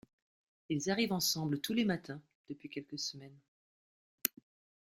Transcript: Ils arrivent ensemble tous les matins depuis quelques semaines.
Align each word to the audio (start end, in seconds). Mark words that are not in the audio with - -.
Ils 0.69 0.89
arrivent 0.89 1.13
ensemble 1.13 1.61
tous 1.61 1.75
les 1.75 1.85
matins 1.85 2.19
depuis 2.49 2.69
quelques 2.69 2.97
semaines. 2.97 3.37